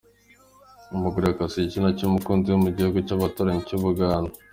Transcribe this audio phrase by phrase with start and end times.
[0.95, 4.35] Umugore yakase igitsina cy’umukunzi we mugihugu cyabaturanyi cyubuganda